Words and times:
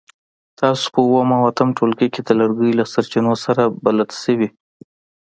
تاسو 0.59 0.85
په 0.93 0.99
اووم 1.05 1.29
او 1.37 1.41
اتم 1.49 1.69
ټولګي 1.77 2.07
کې 2.13 2.21
د 2.23 2.29
لرګیو 2.39 2.77
له 2.79 2.85
سرچینو 2.93 3.33
سره 3.45 3.63
بلد 3.85 4.09
شوي. 4.21 4.49